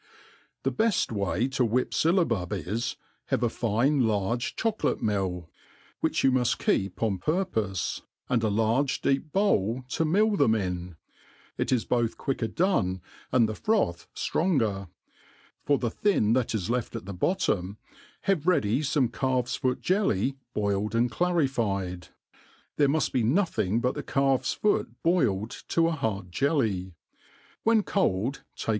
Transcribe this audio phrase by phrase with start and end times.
[0.63, 5.49] The beft way to whip fyllabub is, have a fine Urge chocolate mlll^ U 3
[5.99, 8.49] which S94 THE ART OF COOKERY ♦ which you muft keep on purpofe, and a
[8.49, 10.95] large deep bowl to mill them in.
[11.59, 13.01] It is both quicker done,
[13.31, 14.87] and the froth ftrong er.
[15.61, 17.77] For the thin that is left at the bottom,
[18.21, 22.07] have ready fome calfso foot jelly boiled and clarified,
[22.77, 26.95] there, muft be nothing but the calf s foot boiled to a hard jelly:
[27.61, 28.69] when cold, take.